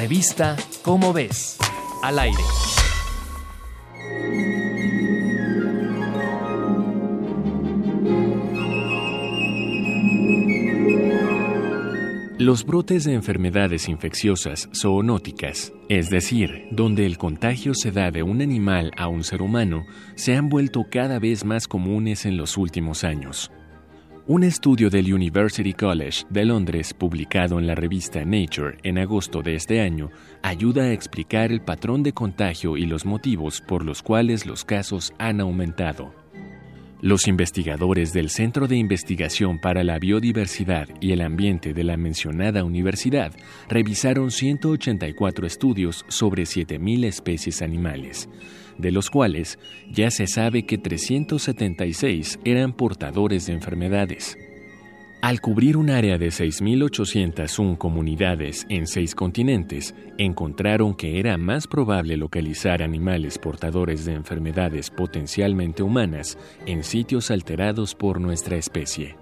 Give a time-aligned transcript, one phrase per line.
[0.00, 1.58] Revista Cómo ves,
[2.02, 2.38] al aire.
[12.38, 18.40] Los brotes de enfermedades infecciosas zoonóticas, es decir, donde el contagio se da de un
[18.40, 23.04] animal a un ser humano, se han vuelto cada vez más comunes en los últimos
[23.04, 23.50] años.
[24.30, 29.56] Un estudio del University College de Londres, publicado en la revista Nature en agosto de
[29.56, 34.46] este año, ayuda a explicar el patrón de contagio y los motivos por los cuales
[34.46, 36.14] los casos han aumentado.
[37.02, 42.62] Los investigadores del Centro de Investigación para la Biodiversidad y el Ambiente de la mencionada
[42.62, 43.32] universidad
[43.70, 48.28] revisaron 184 estudios sobre 7.000 especies animales,
[48.76, 49.58] de los cuales
[49.90, 54.36] ya se sabe que 376 eran portadores de enfermedades.
[55.22, 62.16] Al cubrir un área de 6.801 comunidades en seis continentes, encontraron que era más probable
[62.16, 69.18] localizar animales portadores de enfermedades potencialmente humanas en sitios alterados por nuestra especie.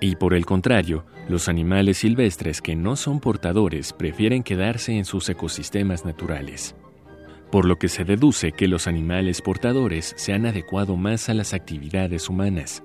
[0.00, 5.28] Y por el contrario, los animales silvestres que no son portadores prefieren quedarse en sus
[5.28, 6.74] ecosistemas naturales.
[7.50, 11.52] Por lo que se deduce que los animales portadores se han adecuado más a las
[11.52, 12.82] actividades humanas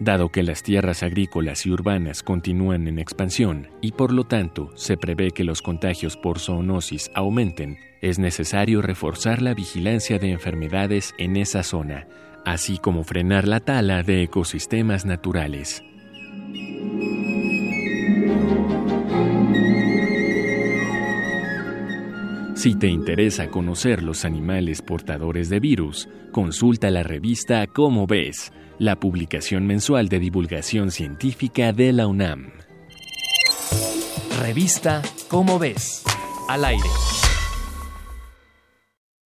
[0.00, 4.96] dado que las tierras agrícolas y urbanas continúan en expansión y por lo tanto se
[4.96, 11.36] prevé que los contagios por zoonosis aumenten, es necesario reforzar la vigilancia de enfermedades en
[11.36, 12.06] esa zona,
[12.44, 15.82] así como frenar la tala de ecosistemas naturales.
[22.64, 28.98] Si te interesa conocer los animales portadores de virus, consulta la revista Cómo ves la
[28.98, 32.52] publicación mensual de divulgación científica de la UNAM.
[34.40, 36.04] Revista Cómo ves,
[36.48, 36.88] al aire.